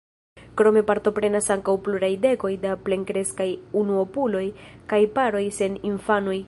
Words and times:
Krome 0.59 0.81
partoprenas 0.87 1.49
ankaŭ 1.55 1.75
pluraj 1.87 2.11
dekoj 2.25 2.51
da 2.65 2.73
plenkreskaj 2.87 3.49
unuopuloj 3.83 4.45
kaj 4.93 5.05
paroj 5.19 5.47
sen 5.61 5.81
infanoj. 5.93 6.39